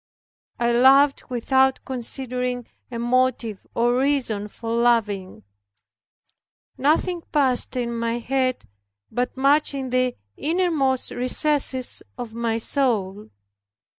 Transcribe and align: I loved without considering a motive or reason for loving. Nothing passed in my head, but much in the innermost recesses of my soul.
I 0.59 0.71
loved 0.71 1.25
without 1.29 1.85
considering 1.85 2.65
a 2.89 2.97
motive 2.97 3.67
or 3.75 3.95
reason 3.99 4.47
for 4.47 4.71
loving. 4.73 5.43
Nothing 6.75 7.21
passed 7.31 7.75
in 7.75 7.93
my 7.93 8.17
head, 8.17 8.65
but 9.11 9.37
much 9.37 9.75
in 9.75 9.91
the 9.91 10.15
innermost 10.37 11.11
recesses 11.11 12.01
of 12.17 12.33
my 12.33 12.57
soul. 12.57 13.29